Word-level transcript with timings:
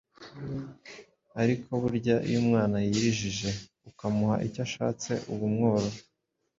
ariko 1.41 1.69
burya 1.81 2.15
iyo 2.27 2.37
umwana 2.43 2.77
yirijije 2.87 3.49
ukamuha 3.89 4.35
icyo 4.47 4.61
ashatse 4.67 5.11
uba 5.31 5.43
umworora 5.49 5.89